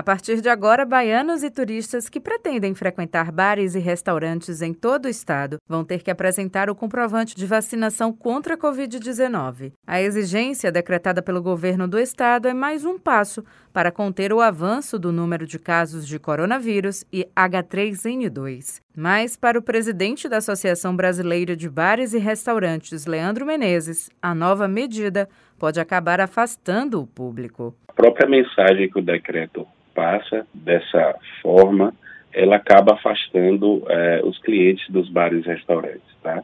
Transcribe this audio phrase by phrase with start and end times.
[0.00, 5.04] A partir de agora, baianos e turistas que pretendem frequentar bares e restaurantes em todo
[5.04, 9.74] o estado vão ter que apresentar o comprovante de vacinação contra a Covid-19.
[9.86, 13.44] A exigência decretada pelo governo do estado é mais um passo
[13.74, 18.80] para conter o avanço do número de casos de coronavírus e H3N2.
[18.96, 24.66] Mas, para o presidente da Associação Brasileira de Bares e Restaurantes, Leandro Menezes, a nova
[24.66, 25.28] medida
[25.60, 27.74] pode acabar afastando o público.
[27.86, 31.92] A própria mensagem que o decreto passa dessa forma,
[32.32, 36.42] ela acaba afastando é, os clientes dos bares e restaurantes, tá?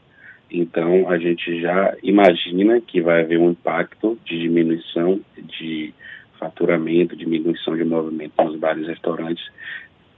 [0.51, 5.93] Então, a gente já imagina que vai haver um impacto de diminuição de
[6.39, 9.45] faturamento, diminuição de movimento nos bares e restaurantes,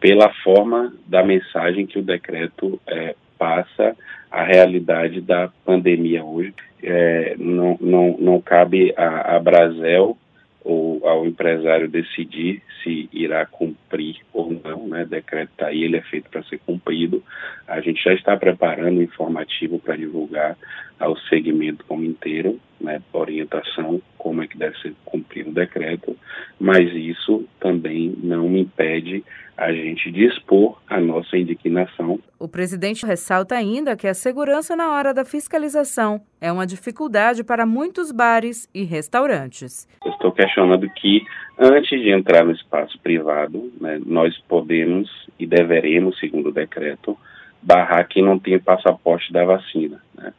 [0.00, 3.96] pela forma da mensagem que o decreto é, passa
[4.30, 6.52] a realidade da pandemia hoje.
[6.90, 10.16] É, não, não, não cabe a, a Brasel
[10.64, 15.02] ou ao empresário decidir se irá cumprir ou não, né?
[15.02, 17.22] O decreto está aí, ele é feito para ser cumprido.
[17.66, 20.56] A gente já está preparando um informativo para divulgar
[20.98, 23.00] ao segmento como inteiro, né?
[23.12, 26.16] Orientação, como é que deve ser cumprido o decreto,
[26.58, 29.24] mas isso também não impede
[29.56, 32.20] a gente dispor a nossa indignação.
[32.38, 37.66] O presidente ressalta ainda que a segurança na hora da fiscalização é uma dificuldade para
[37.66, 39.88] muitos bares e restaurantes.
[40.04, 41.22] Eu estou questionando que,
[41.58, 47.18] antes de entrar no espaço privado, né, nós podemos e deveremos, segundo o decreto,
[47.60, 50.00] barrar quem não tem passaporte da vacina.
[50.16, 50.32] Né?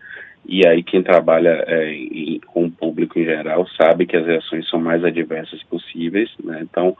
[0.52, 4.68] E aí quem trabalha é, em, com o público em geral sabe que as reações
[4.70, 6.60] são mais adversas possíveis, né?
[6.64, 6.98] Então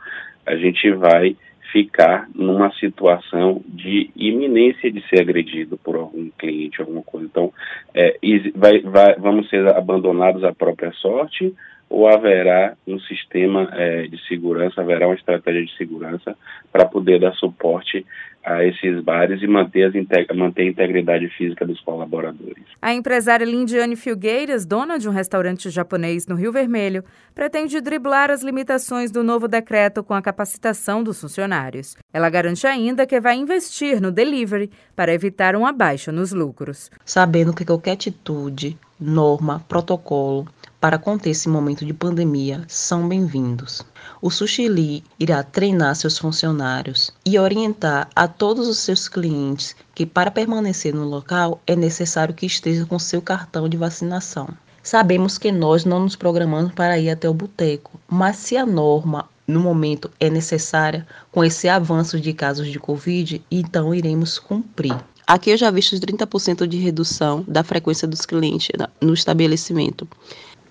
[0.50, 1.36] a gente vai
[1.72, 7.28] ficar numa situação de iminência de ser agredido por algum cliente, alguma coisa.
[7.28, 7.54] Então,
[7.94, 8.18] é,
[8.56, 11.54] vai, vai, vamos ser abandonados à própria sorte
[11.90, 16.38] ou haverá um sistema é, de segurança, haverá uma estratégia de segurança
[16.72, 18.06] para poder dar suporte
[18.46, 22.64] a esses bares e manter, as, manter a integridade física dos colaboradores.
[22.82, 27.04] A empresária Lindiane Filgueiras, dona de um restaurante japonês no Rio Vermelho,
[27.36, 31.98] pretende driblar as limitações do novo decreto com a capacitação dos funcionários.
[32.14, 36.90] Ela garante ainda que vai investir no delivery para evitar uma baixa nos lucros.
[37.04, 40.46] Sabendo que qualquer atitude, norma, protocolo
[40.80, 43.86] para conter esse momento de pandemia são bem-vindos.
[44.22, 50.32] O Sushi irá treinar seus funcionários e orientar a todos os seus clientes que para
[50.32, 54.50] permanecer no local é necessário que esteja com seu cartão de vacinação.
[54.82, 59.30] Sabemos que nós não nos programamos para ir até o boteco, mas se a norma
[59.46, 64.96] no momento é necessária com esse avanço de casos de Covid, então iremos cumprir.
[65.30, 68.70] Aqui eu já visto 30% de redução da frequência dos clientes
[69.00, 70.08] no estabelecimento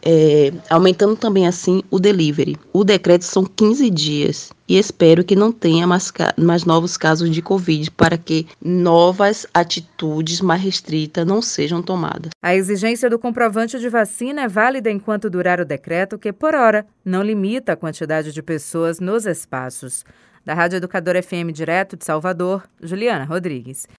[0.02, 2.56] é, aumentando também assim o delivery.
[2.72, 7.42] O decreto são 15 dias e espero que não tenha mais, mais novos casos de
[7.42, 12.30] Covid para que novas atitudes mais restritas não sejam tomadas.
[12.42, 16.86] A exigência do comprovante de vacina é válida enquanto durar o decreto, que por hora
[17.04, 20.04] não limita a quantidade de pessoas nos espaços.
[20.44, 23.86] Da Rádio Educador FM direto de Salvador, Juliana Rodrigues.